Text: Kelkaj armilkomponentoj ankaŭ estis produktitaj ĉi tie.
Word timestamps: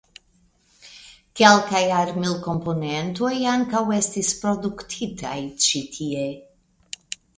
Kelkaj 1.41 1.81
armilkomponentoj 1.97 3.31
ankaŭ 3.51 3.83
estis 4.01 4.33
produktitaj 4.41 5.39
ĉi 5.67 5.83
tie. 5.99 6.29